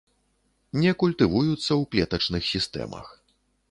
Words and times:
Не 0.85 0.91
культывуюцца 1.03 1.69
ў 1.69 1.83
клетачных 1.95 2.43
сістэмах. 2.53 3.19